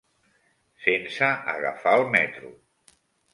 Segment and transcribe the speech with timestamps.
[0.85, 2.51] sense agafar el metro.